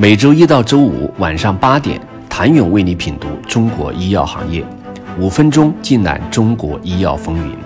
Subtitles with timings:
[0.00, 2.00] 每周一到周五晚上八点，
[2.30, 4.64] 谭勇为你品读中国医药行业，
[5.18, 7.56] 五分钟尽览中国医药风云。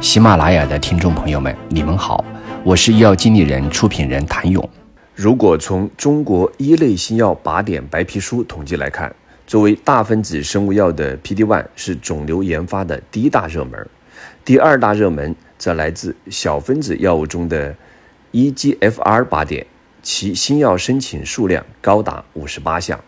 [0.00, 2.24] 喜马拉雅的听众朋友们，你们好，
[2.62, 4.66] 我是医药经理人、出品人谭勇。
[5.14, 9.14] 如果从中国一类新药靶点白皮书统计来看，
[9.46, 13.86] 作为大分子生物药的 PD-1 是肿瘤研发的第一大热门，
[14.42, 17.74] 第二大热门则来自小分子药物中的
[18.32, 19.66] EGFR 靶点。
[20.04, 23.02] 其新药申请数量高达五十八项，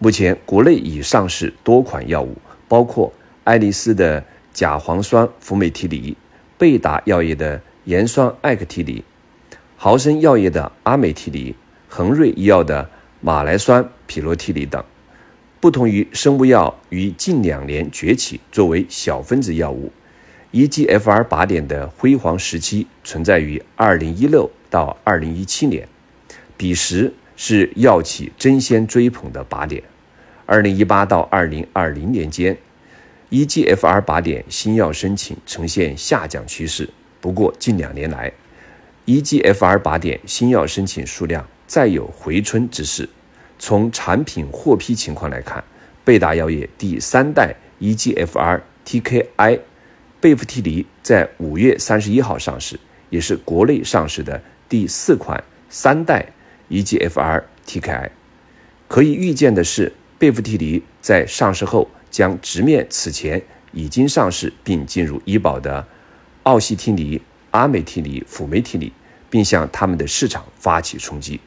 [0.00, 3.12] 目前国内已上市多款药物，包括
[3.44, 6.16] 爱丽丝的甲磺酸福美替尼、
[6.58, 9.04] 贝达药业的盐酸艾克替尼、
[9.76, 11.54] 豪生药业的阿美替尼、
[11.88, 14.84] 恒瑞医药的马来酸匹罗替尼等。
[15.60, 19.92] 不同于生物药于近两年崛起作为小分子药物
[20.50, 25.88] ，EGFR 靶点的辉煌时期存在于二零一六到二零一七年。
[26.56, 29.82] 彼时是药企争先追捧的靶点。
[30.46, 32.56] 二零一八到二零二零年间
[33.30, 36.88] ，EGFR 靶点新药申请呈现下降趋势。
[37.20, 38.32] 不过近两年来
[39.06, 43.08] ，EGFR 靶点新药申请数量再有回春之势。
[43.58, 45.64] 从产品获批情况来看，
[46.04, 49.60] 贝达药业第三代 EGFR TKI
[50.20, 52.78] 贝夫替尼在五月三十一号上市，
[53.08, 56.26] 也是国内上市的第四款三代。
[56.70, 58.10] EGFR TKI，
[58.88, 65.86] 可以预见的是，贝弗替尼在上市后将直面此前已经上市并进入医保的
[66.44, 68.92] 奥西替尼、阿美替尼、辅酶替尼，
[69.30, 71.40] 并向他们的市场发起冲击。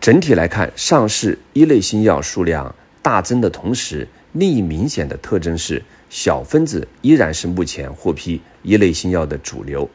[0.00, 9.88] 整体来看，上市一类新药数量大增的同时，另一明显的特征是，小分子依然是目前获批一类新药的主流。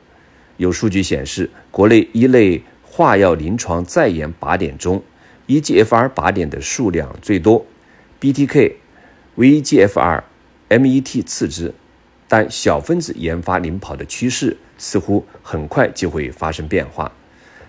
[0.58, 2.62] 有数据显示，国内一类
[3.00, 5.02] 化药临床在研靶点中
[5.48, 7.66] ，EGFR 靶点的数量最多
[8.20, 8.74] ，BTK、
[9.38, 10.24] VEGFR、
[10.68, 11.74] MET 次之，
[12.28, 17.14] 但小分子研发领跑的趋势似乎很快就会发生变化。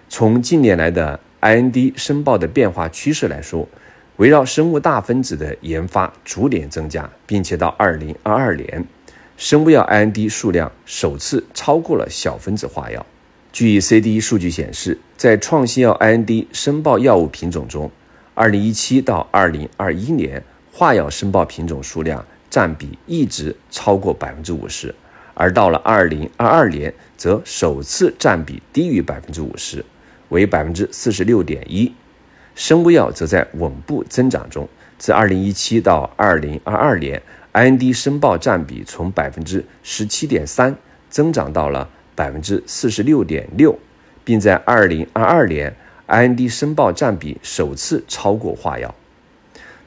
[0.08, 3.68] 从近年来的 IND 申报的变化趋势来说，
[4.16, 8.84] 围绕生物大分子的研发逐年增加，并且到2022年，
[9.36, 13.06] 生物药 IND 数量首次超过了小分子化药。
[13.52, 17.90] 据 CDE 数据显示，在创新药 IND 申报药物品种中
[18.36, 24.94] ，2017到2021年化药申报品种数量占比一直超过百分之五十，
[25.34, 29.84] 而到了2022年，则首次占比低于百分之五十，
[30.28, 31.92] 为百分之四十六点一。
[32.54, 37.22] 生物药则在稳步增长中，自2017到2022年
[37.52, 40.76] ，IND 申报占比从百分之十七点三
[41.08, 41.88] 增长到了。
[42.15, 43.78] 百分之四十六点六，
[44.25, 45.75] 并在二零二二年
[46.06, 48.94] IND 申报占比首次超过化药。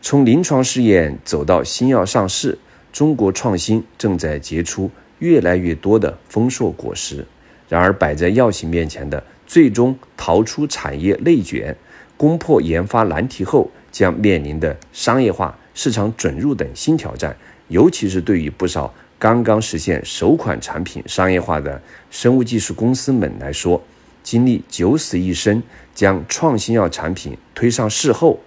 [0.02, 2.58] 从临床试验走到新药上市，
[2.92, 7.26] 中国创新正在结出越来越多的丰硕果实。
[7.70, 11.76] 然而，摆在药企面前的最终逃出产业内卷、
[12.18, 17.36] 攻破研发难题后，将面临的商业化、市场准入等新挑战，
[17.70, 18.94] 尤其是对于不少。
[19.24, 23.82] 刚刚实现首款产品商业化的生物技术公司们来说，
[24.22, 25.64] 经历九死一生
[25.96, 28.38] 将创新药产品推上市后，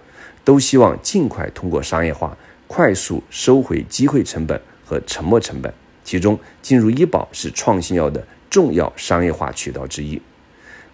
[0.43, 5.73] 都希望尽快通过商业化，快速收回机会成本和沉没成本。
[6.03, 10.21] 其中，进入医保是创新药的重要商业化渠道之一。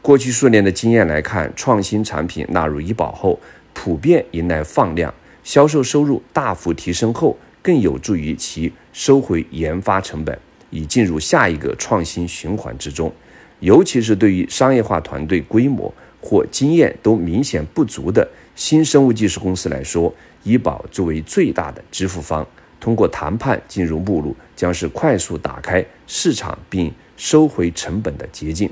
[0.01, 3.37] 过去数年的经验来看，创新产品纳入医保后，
[3.73, 5.13] 普遍迎来放量，
[5.43, 7.37] 销售收入大幅提升后。
[7.61, 10.37] 更有助于其收回研发成本，
[10.69, 13.11] 以进入下一个创新循环之中。
[13.59, 22.45] 尤其是对于商业化团队规模或经验都明显不足的新生物技术公司来说，医保作为最大的支付方，
[22.79, 28.69] 通过谈判进入目录，将是快速打开市场并收回成本的捷径。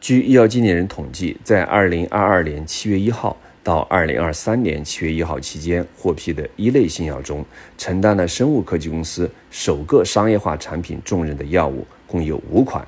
[0.00, 3.36] 据医药经理人统计，在二零二二年七月一号。
[3.64, 7.44] 到二零二三年七月一号期间获批的一类新药中，
[7.78, 12.84] 承担了生物科技公司首个商业化产品重任的药物共有五款，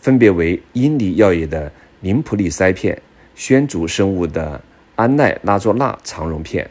[0.00, 1.70] 分别为英尼药业的
[2.00, 3.00] 林普利塞片、
[3.34, 4.58] 宣竹生物的
[4.94, 6.70] 安奈拉唑钠肠溶片、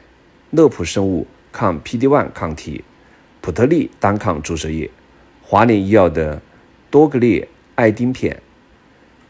[0.49, 2.83] 乐普生物抗 PD-1 抗体、
[3.41, 4.89] 普特利单抗注射液、
[5.43, 6.41] 华联医药的
[6.89, 8.41] 多格列艾丁片、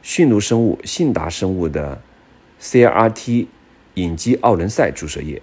[0.02, 2.02] 迅卢生物、信达生物的
[2.62, 3.48] CRT。
[3.96, 5.42] 隐基奥伦赛注射液。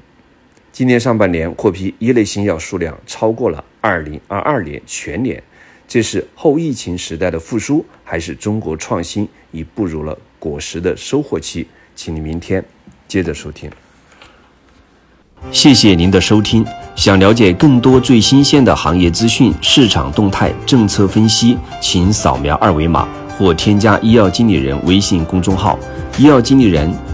[0.72, 5.43] 今年上半年获批一类新药数量超过了2022年全年，
[5.87, 11.66] 这是后疫情时代的复苏，还是中国创新已步入了果实的收获期？
[11.94, 12.64] 请你明天
[13.06, 13.70] 接着收听。
[15.50, 16.64] 谢谢您的收听。
[16.94, 23.06] 想了解更多最新鲜的行业资讯、市场动态、政策分析，请扫描二维码
[23.37, 25.78] 或添加医药经理人微信公众号
[26.16, 26.90] “医药经理人”。